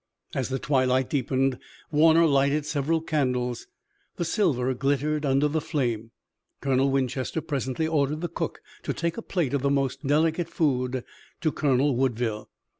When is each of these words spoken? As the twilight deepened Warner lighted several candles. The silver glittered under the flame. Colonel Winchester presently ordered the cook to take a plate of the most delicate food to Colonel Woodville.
As 0.33 0.49
the 0.49 0.57
twilight 0.57 1.11
deepened 1.11 1.59
Warner 1.91 2.25
lighted 2.25 2.65
several 2.65 3.01
candles. 3.01 3.67
The 4.15 4.25
silver 4.25 4.73
glittered 4.73 5.27
under 5.27 5.47
the 5.47 5.61
flame. 5.61 6.09
Colonel 6.59 6.89
Winchester 6.89 7.39
presently 7.39 7.85
ordered 7.87 8.21
the 8.21 8.27
cook 8.27 8.63
to 8.81 8.93
take 8.93 9.17
a 9.17 9.21
plate 9.21 9.53
of 9.53 9.61
the 9.61 9.69
most 9.69 10.03
delicate 10.07 10.49
food 10.49 11.03
to 11.41 11.51
Colonel 11.51 11.95
Woodville. 11.95 12.49